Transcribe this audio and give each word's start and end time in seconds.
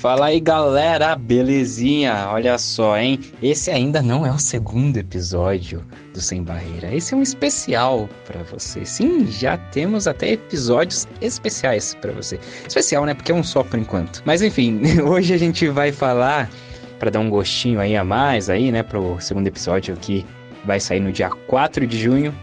Fala 0.00 0.28
aí 0.28 0.40
galera, 0.40 1.14
belezinha? 1.14 2.30
Olha 2.30 2.56
só, 2.56 2.96
hein? 2.96 3.20
Esse 3.42 3.70
ainda 3.70 4.00
não 4.00 4.24
é 4.24 4.32
o 4.32 4.38
segundo 4.38 4.96
episódio 4.96 5.84
do 6.14 6.22
Sem 6.22 6.42
Barreira. 6.42 6.90
Esse 6.94 7.12
é 7.12 7.16
um 7.18 7.20
especial 7.20 8.08
para 8.24 8.42
você. 8.44 8.82
Sim, 8.86 9.26
já 9.26 9.58
temos 9.58 10.08
até 10.08 10.30
episódios 10.30 11.06
especiais 11.20 11.94
para 12.00 12.12
você. 12.12 12.40
Especial, 12.66 13.04
né? 13.04 13.12
Porque 13.12 13.30
é 13.30 13.34
um 13.34 13.42
só 13.44 13.62
por 13.62 13.78
enquanto. 13.78 14.22
Mas 14.24 14.40
enfim, 14.40 14.80
hoje 15.04 15.34
a 15.34 15.38
gente 15.38 15.68
vai 15.68 15.92
falar 15.92 16.48
para 16.98 17.10
dar 17.10 17.20
um 17.20 17.28
gostinho 17.28 17.78
aí 17.78 17.94
a 17.94 18.02
mais 18.02 18.48
aí, 18.48 18.72
né, 18.72 18.82
pro 18.82 19.20
segundo 19.20 19.48
episódio 19.48 19.94
que 19.98 20.24
vai 20.64 20.80
sair 20.80 21.00
no 21.00 21.12
dia 21.12 21.28
4 21.28 21.86
de 21.86 21.98
junho. 21.98 22.34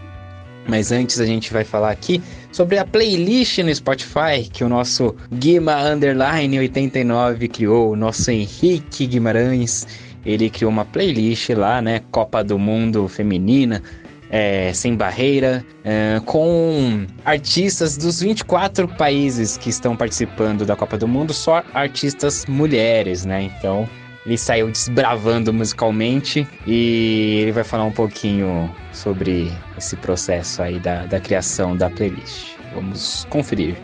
Mas 0.68 0.92
antes 0.92 1.18
a 1.18 1.24
gente 1.24 1.50
vai 1.50 1.64
falar 1.64 1.90
aqui 1.90 2.22
sobre 2.52 2.78
a 2.78 2.84
playlist 2.84 3.58
no 3.58 3.74
Spotify 3.74 4.46
que 4.52 4.62
o 4.62 4.68
nosso 4.68 5.16
Guima 5.32 5.82
Underline 5.82 6.58
89 6.58 7.48
criou, 7.48 7.92
o 7.92 7.96
nosso 7.96 8.30
Henrique 8.30 9.06
Guimarães. 9.06 9.86
Ele 10.26 10.50
criou 10.50 10.70
uma 10.70 10.84
playlist 10.84 11.48
lá, 11.50 11.80
né? 11.80 12.02
Copa 12.10 12.44
do 12.44 12.58
Mundo 12.58 13.08
Feminina, 13.08 13.82
é, 14.28 14.70
Sem 14.74 14.94
Barreira, 14.94 15.64
é, 15.82 16.20
com 16.26 17.06
artistas 17.24 17.96
dos 17.96 18.20
24 18.20 18.86
países 18.88 19.56
que 19.56 19.70
estão 19.70 19.96
participando 19.96 20.66
da 20.66 20.76
Copa 20.76 20.98
do 20.98 21.08
Mundo, 21.08 21.32
só 21.32 21.64
artistas 21.72 22.44
mulheres, 22.46 23.24
né? 23.24 23.42
Então 23.42 23.88
ele 24.28 24.36
saiu 24.36 24.70
desbravando 24.70 25.54
musicalmente 25.54 26.46
e 26.66 27.38
ele 27.40 27.52
vai 27.52 27.64
falar 27.64 27.84
um 27.84 27.92
pouquinho 27.92 28.70
sobre 28.92 29.50
esse 29.78 29.96
processo 29.96 30.62
aí 30.62 30.78
da, 30.78 31.06
da 31.06 31.18
criação 31.18 31.74
da 31.74 31.88
playlist. 31.88 32.58
Vamos 32.74 33.24
conferir. 33.30 33.76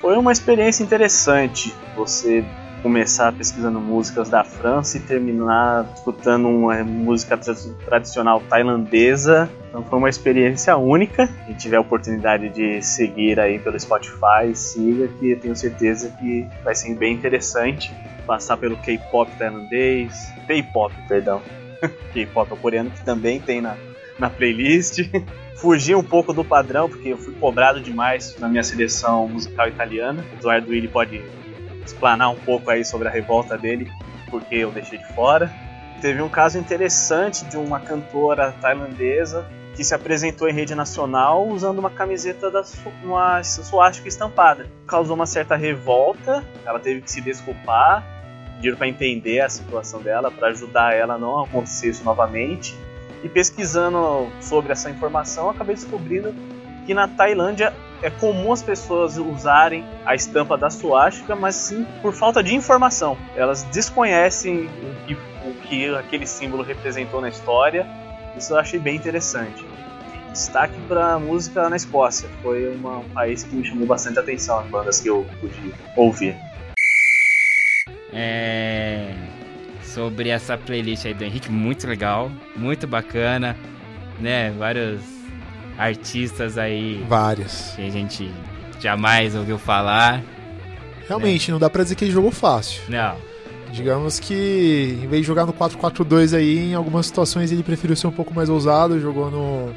Foi 0.00 0.16
uma 0.16 0.30
experiência 0.30 0.84
interessante 0.84 1.74
você 1.96 2.44
começar 2.86 3.32
pesquisando 3.32 3.80
músicas 3.80 4.28
da 4.28 4.44
França 4.44 4.96
e 4.96 5.00
terminar 5.00 5.92
escutando 5.92 6.46
uma 6.46 6.84
música 6.84 7.36
tradicional 7.84 8.40
tailandesa. 8.48 9.50
Então 9.68 9.82
foi 9.82 9.98
uma 9.98 10.08
experiência 10.08 10.76
única. 10.76 11.28
Quem 11.46 11.56
tiver 11.56 11.78
a 11.78 11.80
oportunidade 11.80 12.48
de 12.48 12.80
seguir 12.80 13.40
aí 13.40 13.58
pelo 13.58 13.78
Spotify, 13.78 14.54
siga 14.54 15.08
que 15.18 15.32
eu 15.32 15.40
tenho 15.40 15.56
certeza 15.56 16.16
que 16.20 16.46
vai 16.62 16.76
ser 16.76 16.94
bem 16.94 17.12
interessante 17.12 17.92
passar 18.24 18.56
pelo 18.56 18.76
K-pop 18.76 19.28
tailandês, 19.36 20.32
K-pop, 20.46 20.94
perdão, 21.08 21.42
K-pop 22.14 22.56
coreano 22.60 22.90
que 22.90 23.04
também 23.04 23.40
tem 23.40 23.60
na, 23.60 23.76
na 24.16 24.30
playlist. 24.30 25.00
Fugir 25.56 25.96
um 25.96 26.04
pouco 26.04 26.32
do 26.32 26.44
padrão, 26.44 26.88
porque 26.88 27.08
eu 27.08 27.18
fui 27.18 27.34
cobrado 27.34 27.80
demais 27.80 28.36
na 28.38 28.48
minha 28.48 28.62
seleção 28.62 29.26
musical 29.26 29.66
italiana. 29.66 30.24
Eduardo 30.38 30.70
Willi 30.70 30.86
pode 30.86 31.20
explanar 31.86 32.30
um 32.30 32.36
pouco 32.36 32.70
aí 32.70 32.84
sobre 32.84 33.08
a 33.08 33.10
revolta 33.10 33.56
dele, 33.56 33.90
porque 34.30 34.56
eu 34.56 34.70
deixei 34.70 34.98
de 34.98 35.14
fora. 35.14 35.50
Teve 36.00 36.20
um 36.20 36.28
caso 36.28 36.58
interessante 36.58 37.44
de 37.46 37.56
uma 37.56 37.80
cantora 37.80 38.52
tailandesa 38.60 39.46
que 39.74 39.84
se 39.84 39.94
apresentou 39.94 40.48
em 40.48 40.52
rede 40.52 40.74
nacional 40.74 41.46
usando 41.46 41.78
uma 41.78 41.90
camiseta 41.90 42.50
da 42.50 42.62
uma 43.02 43.42
suástica 43.42 44.08
estampada. 44.08 44.66
Causou 44.86 45.14
uma 45.14 45.26
certa 45.26 45.54
revolta, 45.54 46.44
ela 46.64 46.78
teve 46.78 47.02
que 47.02 47.10
se 47.10 47.20
desculpar, 47.20 48.02
pediram 48.54 48.76
para 48.76 48.88
entender 48.88 49.40
a 49.40 49.48
situação 49.48 50.00
dela, 50.00 50.30
para 50.30 50.48
ajudar 50.48 50.94
ela 50.94 51.14
a 51.14 51.18
não 51.18 51.44
acontecer 51.44 51.90
isso 51.90 52.04
novamente. 52.04 52.74
E 53.22 53.28
pesquisando 53.28 54.28
sobre 54.40 54.72
essa 54.72 54.90
informação, 54.90 55.50
acabei 55.50 55.74
descobrindo 55.74 56.34
que 56.86 56.94
na 56.94 57.08
Tailândia 57.08 57.72
é 58.02 58.10
comum 58.10 58.52
as 58.52 58.62
pessoas 58.62 59.16
usarem 59.16 59.84
a 60.04 60.14
estampa 60.14 60.56
da 60.56 60.70
suástica, 60.70 61.34
mas 61.34 61.54
sim 61.54 61.86
por 62.02 62.12
falta 62.12 62.42
de 62.42 62.54
informação. 62.54 63.16
Elas 63.34 63.64
desconhecem 63.64 64.66
o 64.66 65.06
que, 65.06 65.14
o 65.14 65.54
que 65.62 65.94
aquele 65.94 66.26
símbolo 66.26 66.62
representou 66.62 67.20
na 67.20 67.28
história. 67.28 67.86
Isso 68.36 68.52
eu 68.52 68.58
achei 68.58 68.78
bem 68.78 68.96
interessante. 68.96 69.64
Destaque 70.30 70.78
para 70.86 71.14
a 71.14 71.18
música 71.18 71.68
na 71.70 71.76
Escócia. 71.76 72.28
Foi 72.42 72.76
um 72.76 73.08
país 73.14 73.42
que 73.42 73.56
me 73.56 73.64
chamou 73.64 73.86
bastante 73.86 74.18
atenção 74.18 74.58
as 74.58 74.66
bandas 74.66 75.00
que 75.00 75.08
eu 75.08 75.26
pude 75.40 75.74
ouvir. 75.96 76.36
É... 78.12 79.14
Sobre 79.82 80.28
essa 80.28 80.58
playlist 80.58 81.06
aí 81.06 81.14
do 81.14 81.24
Henrique, 81.24 81.50
muito 81.50 81.86
legal, 81.86 82.30
muito 82.54 82.86
bacana, 82.86 83.56
né? 84.20 84.50
Vários 84.50 85.15
artistas 85.78 86.58
aí. 86.58 87.04
Vários. 87.08 87.72
Que 87.76 87.86
a 87.86 87.90
gente 87.90 88.30
jamais 88.80 89.34
ouviu 89.34 89.58
falar. 89.58 90.22
Realmente, 91.06 91.48
né? 91.48 91.52
não 91.52 91.58
dá 91.60 91.70
pra 91.70 91.82
dizer 91.82 91.94
que 91.94 92.04
ele 92.04 92.12
jogou 92.12 92.30
fácil. 92.30 92.82
Não. 92.88 93.16
Digamos 93.72 94.20
que 94.20 94.98
em 95.02 95.06
vez 95.06 95.22
de 95.22 95.26
jogar 95.26 95.44
no 95.44 95.52
4-4-2 95.52 96.36
aí, 96.36 96.70
em 96.70 96.74
algumas 96.74 97.06
situações 97.06 97.50
ele 97.52 97.62
preferiu 97.62 97.96
ser 97.96 98.06
um 98.06 98.12
pouco 98.12 98.32
mais 98.32 98.48
ousado, 98.48 99.00
jogou 99.00 99.30
no 99.30 99.74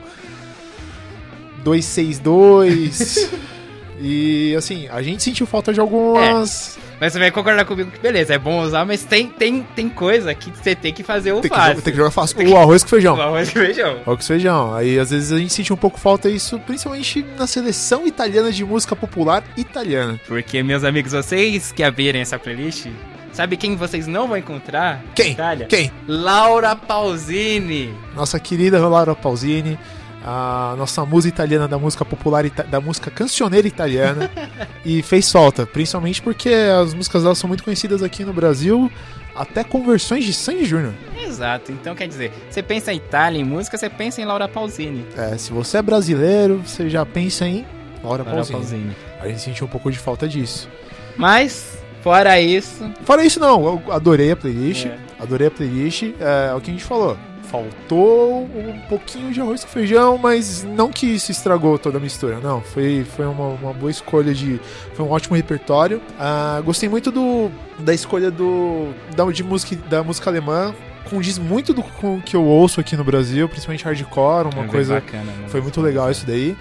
2-6-2. 1.64 3.30
e 4.00 4.56
assim, 4.58 4.88
a 4.90 5.02
gente 5.02 5.24
sentiu 5.24 5.46
falta 5.46 5.74
de 5.74 5.80
algumas. 5.80 6.78
É. 6.78 6.89
Mas 7.00 7.14
você 7.14 7.20
vai 7.20 7.32
concordar 7.32 7.66
comigo 7.66 7.90
que 7.90 8.00
beleza, 8.00 8.34
é 8.34 8.38
bom 8.38 8.62
usar, 8.62 8.86
mas 8.86 9.04
tem, 9.04 9.28
tem, 9.28 9.64
tem 9.76 9.88
coisa 9.90 10.34
que 10.34 10.52
você 10.52 10.76
tem 10.76 10.94
que 10.94 11.02
fazer 11.02 11.32
o 11.32 11.42
tem 11.42 11.50
fácil. 11.50 11.76
Que, 11.76 11.82
tem 11.82 11.94
que 11.94 11.98
jogar 11.98 12.12
fácil. 12.12 12.50
O 12.50 12.58
arroz 12.58 12.84
com 12.84 12.90
feijão. 12.90 13.16
O 13.16 13.22
arroz 13.22 13.50
com 13.50 13.60
feijão. 13.60 13.92
Arroz 14.06 14.18
com 14.20 14.24
feijão. 14.24 14.76
Aí 14.76 15.00
às 15.00 15.12
vezes 15.12 15.32
a 15.32 15.38
gente 15.38 15.54
sentiu 15.54 15.76
um 15.76 15.78
pouco 15.78 16.00
falta 16.00 16.30
disso, 16.30 16.60
principalmente 16.60 17.26
na 17.38 17.48
seleção 17.48 18.06
italiana 18.06 18.52
de 18.52 18.66
música 18.66 18.96
popular 18.96 19.44
italiana. 19.56 20.20
Porque, 20.28 20.62
meus 20.62 20.84
amigos, 20.84 21.14
vocês 21.14 21.72
que 21.72 21.84
abrirem 21.84 22.22
essa 22.22 22.38
playlist, 22.38 22.88
Sabe 23.32 23.56
quem 23.56 23.76
vocês 23.76 24.08
não 24.08 24.28
vão 24.28 24.36
encontrar? 24.36 25.02
Quem? 25.16 25.32
Itália? 25.34 25.68
Quem? 25.68 25.92
Laura 26.08 26.76
Pausini. 26.76 27.94
Nossa 28.16 28.40
querida 28.40 28.86
Laura 28.86 29.16
Pausini 29.16 29.80
a 30.24 30.76
nossa 30.78 31.06
musa 31.06 31.28
italiana 31.28 31.68
da 31.68 31.78
música 31.78 32.04
popular, 32.04 32.50
da 32.50 32.82
música 32.82 33.10
cancioneira 33.10 33.68
italiana, 33.68 34.30
e 34.84 35.02
fez 35.02 35.32
falta, 35.32 35.66
principalmente 35.66 36.22
porque 36.22 36.50
as 36.50 36.94
músicas 36.94 37.24
dela 37.24 37.36
são 37.36 37.48
muito 37.48 37.64
conhecidas 37.64 38.04
aqui 38.04 38.26
no 38.26 38.34
Brasil, 38.34 38.92
até 39.36 39.64
com 39.64 39.86
versões 39.86 40.26
de 40.26 40.34
Sandy 40.34 40.66
Júnior. 40.66 40.94
Exato, 41.18 41.72
então 41.72 41.96
quer 41.96 42.08
dizer, 42.08 42.32
você 42.50 42.62
pensa 42.62 42.92
em 42.92 42.98
Itália, 42.98 43.40
em 43.40 43.44
música, 43.44 43.78
você 43.78 43.90
pensa 43.90 44.22
em 44.22 44.26
Laura 44.26 44.48
Pausini. 44.48 45.06
É, 45.16 45.38
se 45.38 45.52
você 45.52 45.78
é 45.78 45.82
brasileiro, 45.82 46.62
você 46.66 46.90
já 46.90 47.06
pensa 47.06 47.48
em 47.48 47.66
Laura, 48.04 48.24
Laura 48.24 48.46
Pausini. 48.46 48.60
Pausini. 48.60 48.96
A 49.22 49.28
gente 49.28 49.42
sentiu 49.42 49.68
um 49.68 49.70
pouco 49.70 49.92
de 49.92 49.98
falta 49.98 50.28
disso. 50.28 50.70
Mas, 51.16 51.78
fora 52.02 52.40
isso. 52.40 52.90
Fora 53.04 53.24
isso, 53.24 53.40
não, 53.40 53.66
eu 53.66 53.94
adorei 53.94 54.32
a 54.32 54.36
playlist. 54.36 54.86
É. 54.86 55.09
Adorei 55.20 55.48
a 55.48 55.52
playlist. 55.52 56.04
É, 56.20 56.50
é 56.52 56.54
o 56.54 56.62
que 56.62 56.70
a 56.70 56.74
gente 56.74 56.86
falou 56.86 57.18
faltou 57.50 58.44
um 58.44 58.80
pouquinho 58.88 59.32
de 59.32 59.42
arroz 59.42 59.64
com 59.64 59.70
feijão, 59.72 60.18
mas 60.18 60.64
não 60.64 60.92
que 60.92 61.08
isso 61.08 61.32
estragou 61.32 61.78
toda 61.80 61.98
a 61.98 62.02
mistura, 62.02 62.40
não. 62.40 62.62
Foi, 62.62 63.04
foi 63.04 63.26
uma, 63.26 63.48
uma 63.48 63.74
boa 63.74 63.90
escolha 63.90 64.34
de. 64.34 64.60
Foi 64.94 65.04
um 65.04 65.10
ótimo 65.10 65.36
repertório. 65.36 65.98
Uh, 65.98 66.64
gostei 66.64 66.88
muito 66.88 67.12
do, 67.12 67.50
da 67.80 67.94
escolha 67.94 68.30
do, 68.30 68.94
da, 69.16 69.26
de 69.32 69.44
música, 69.44 69.76
da 69.90 70.04
música 70.04 70.30
alemã. 70.30 70.74
Condiz 71.10 71.40
muito 71.40 71.74
do, 71.74 71.82
com 71.82 72.18
o 72.18 72.22
que 72.22 72.36
eu 72.36 72.44
ouço 72.46 72.80
aqui 72.80 72.96
no 72.96 73.04
Brasil, 73.04 73.50
principalmente 73.50 73.84
hardcore, 73.84 74.54
uma 74.54 74.66
é 74.66 74.68
coisa. 74.68 74.96
Bacana, 74.96 75.24
né? 75.24 75.48
foi 75.48 75.62
muito 75.62 75.82
legal 75.82 76.10
isso 76.12 76.26
daí. 76.26 76.56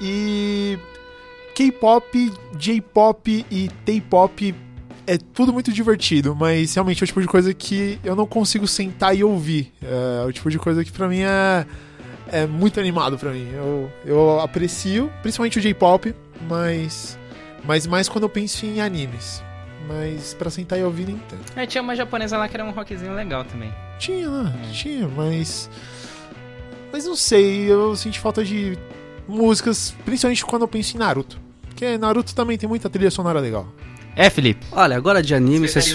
E. 0.00 0.78
K-pop, 1.54 2.32
J-pop 2.56 3.46
e 3.48 3.70
T-pop 3.84 4.52
é 5.06 5.18
tudo 5.18 5.52
muito 5.52 5.72
divertido, 5.72 6.34
mas 6.34 6.74
realmente 6.74 7.02
é 7.02 7.04
o 7.04 7.06
tipo 7.06 7.20
de 7.20 7.26
coisa 7.26 7.52
que 7.52 7.98
eu 8.04 8.16
não 8.16 8.26
consigo 8.26 8.66
sentar 8.66 9.16
e 9.16 9.22
ouvir. 9.22 9.72
É, 9.82 10.24
o 10.26 10.32
tipo 10.32 10.50
de 10.50 10.58
coisa 10.58 10.84
que 10.84 10.92
pra 10.92 11.08
mim 11.08 11.20
é, 11.20 11.66
é 12.28 12.46
muito 12.46 12.80
animado 12.80 13.18
pra 13.18 13.30
mim. 13.30 13.48
Eu, 13.52 13.90
eu 14.04 14.40
aprecio, 14.40 15.10
principalmente 15.22 15.58
o 15.58 15.62
J-pop, 15.62 16.14
mas, 16.48 17.18
mas 17.64 17.86
mais 17.86 18.08
quando 18.08 18.24
eu 18.24 18.28
penso 18.28 18.64
em 18.66 18.80
animes. 18.80 19.42
Mas 19.86 20.32
pra 20.32 20.48
sentar 20.48 20.78
e 20.78 20.82
ouvir 20.82 21.06
nem 21.06 21.18
tanto. 21.28 21.52
É, 21.54 21.66
tinha 21.66 21.82
uma 21.82 21.94
japonesa 21.94 22.38
lá 22.38 22.48
que 22.48 22.56
era 22.56 22.64
um 22.64 22.70
rockzinho 22.70 23.14
legal 23.14 23.44
também. 23.44 23.70
Tinha, 23.98 24.28
né? 24.30 24.54
É. 24.66 24.72
Tinha, 24.72 25.06
mas. 25.08 25.68
Mas 26.90 27.04
não 27.04 27.14
sei, 27.14 27.70
eu 27.70 27.94
senti 27.94 28.18
falta 28.18 28.42
de 28.42 28.78
músicas, 29.28 29.94
principalmente 30.04 30.44
quando 30.44 30.62
eu 30.62 30.68
penso 30.68 30.96
em 30.96 31.00
Naruto. 31.00 31.38
Porque 31.68 31.98
Naruto 31.98 32.34
também 32.34 32.56
tem 32.56 32.68
muita 32.68 32.88
trilha 32.88 33.10
sonora 33.10 33.40
legal. 33.40 33.68
É, 34.16 34.30
Felipe? 34.30 34.64
Olha, 34.70 34.96
agora 34.96 35.22
de 35.22 35.34
anime, 35.34 35.68
vocês... 35.68 35.92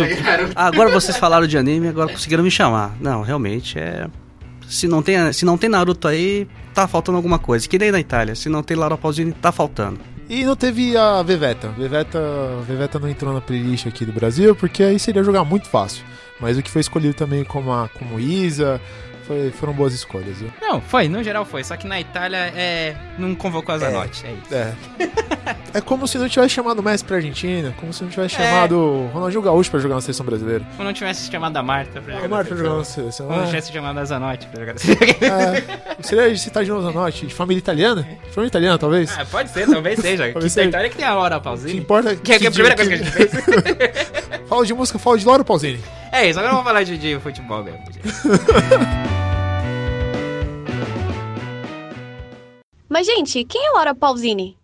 agora 0.55 0.89
vocês 0.89 1.17
falaram 1.17 1.47
de 1.47 1.57
anime, 1.57 1.87
agora 1.87 2.11
conseguiram 2.11 2.43
me 2.43 2.51
chamar. 2.51 2.95
Não, 2.99 3.21
realmente 3.21 3.79
é. 3.79 4.07
Se 4.67 4.87
não 4.87 5.01
tem, 5.01 5.31
se 5.33 5.45
não 5.45 5.57
tem 5.57 5.69
Naruto 5.69 6.07
aí, 6.07 6.47
tá 6.73 6.87
faltando 6.87 7.17
alguma 7.17 7.39
coisa. 7.39 7.67
Que 7.67 7.79
nem 7.79 7.91
na 7.91 7.99
Itália, 7.99 8.35
se 8.35 8.49
não 8.49 8.61
tem 8.61 8.77
Laura 8.77 8.97
Pausini, 8.97 9.31
tá 9.31 9.51
faltando. 9.51 9.99
E 10.29 10.43
não 10.43 10.55
teve 10.55 10.95
a 10.95 11.23
Veveta. 11.23 11.69
Veveta, 11.69 12.19
Veveta 12.67 12.99
não 12.99 13.09
entrou 13.09 13.33
na 13.33 13.41
playlist 13.41 13.87
aqui 13.87 14.05
do 14.05 14.13
Brasil, 14.13 14.55
porque 14.55 14.83
aí 14.83 14.99
seria 14.99 15.23
jogar 15.23 15.43
muito 15.43 15.67
fácil. 15.67 16.05
Mas 16.39 16.57
o 16.57 16.61
que 16.61 16.69
foi 16.69 16.81
escolhido 16.81 17.15
também 17.15 17.43
como, 17.43 17.73
a, 17.73 17.89
como 17.89 18.19
Isa, 18.19 18.79
foi, 19.29 19.51
foram 19.51 19.73
boas 19.73 19.93
escolhas, 19.93 20.39
viu? 20.39 20.49
Não, 20.59 20.81
foi, 20.81 21.07
no 21.07 21.23
geral 21.23 21.45
foi. 21.45 21.63
Só 21.63 21.77
que 21.77 21.85
na 21.85 22.01
Itália 22.01 22.51
é, 22.55 22.95
não 23.15 23.35
convocou 23.35 23.75
a 23.75 23.77
Zanotti, 23.77 24.25
é, 24.25 24.29
é 24.29 24.33
isso. 24.33 24.55
É. 24.55 24.73
é 25.77 25.81
como 25.81 26.07
se 26.07 26.17
não 26.17 26.27
tivesse 26.27 26.55
chamado 26.55 26.79
o 26.79 26.83
Messi 26.83 27.05
pra 27.05 27.17
Argentina, 27.17 27.71
como 27.79 27.93
se 27.93 28.01
não 28.01 28.09
tivesse 28.09 28.37
é. 28.37 28.39
chamado 28.39 28.75
o 28.75 29.07
Ronaldinho 29.13 29.43
Gaúcho 29.43 29.69
pra 29.69 29.79
jogar 29.79 29.93
na 29.93 30.01
seleção 30.01 30.25
brasileira. 30.25 30.65
Como 30.71 30.83
não 30.83 30.93
tivesse 30.93 31.29
chamado 31.29 31.55
a 31.55 31.61
Marta 31.61 32.01
pra 32.01 32.13
jogar. 32.15 32.25
A 32.25 32.27
Marta 32.27 32.55
pra 32.55 32.57
jogar 32.57 32.77
na 32.77 32.83
seleção. 32.83 33.27
Como 33.27 33.37
não 33.37 33.45
é. 33.45 33.49
tivesse 33.49 33.71
chamado 33.71 33.99
a 33.99 34.05
Zanotti 34.05 34.47
pra 34.47 34.59
jogar 34.61 34.73
na 34.73 34.79
seleção. 34.79 35.39
É. 35.39 36.01
Seria 36.01 36.35
citar 36.35 36.63
de 36.63 36.71
novo 36.71 36.81
Zanotti, 36.81 37.27
de 37.27 37.33
família 37.35 37.59
italiana? 37.59 38.01
De 38.01 38.31
família 38.31 38.47
italiana, 38.47 38.79
talvez? 38.79 39.15
Ah, 39.15 39.25
pode 39.25 39.51
ser, 39.51 39.67
talvez 39.67 39.99
seja. 40.01 40.23
talvez 40.23 40.45
que 40.45 40.49
seja. 40.49 40.69
Itália 40.69 40.89
que 40.89 40.97
tem 40.97 41.05
a 41.05 41.13
Laura 41.13 41.39
Pausini. 41.39 41.73
Que 41.73 41.77
importa. 41.77 42.15
Que, 42.15 42.21
que, 42.21 42.39
que 42.39 42.45
é 42.45 42.47
a 42.47 42.51
primeira 42.51 42.75
coisa 42.75 42.89
que 42.89 42.95
a 42.95 42.97
gente 42.97 43.11
fez. 43.11 43.29
fala 44.49 44.65
de 44.65 44.73
música, 44.73 44.97
fala 44.97 45.19
de 45.19 45.25
Laura 45.27 45.43
Pausini. 45.43 45.79
É 46.11 46.27
isso, 46.27 46.39
agora 46.39 46.53
vamos 46.53 46.67
falar 46.67 46.83
de, 46.83 46.97
de 46.97 47.19
futebol 47.19 47.63
mesmo. 47.63 47.83
Mas, 52.89 53.05
gente, 53.05 53.43
quem 53.45 53.67
é 53.67 53.71
Laura 53.71 53.93
Pausini? 53.93 54.58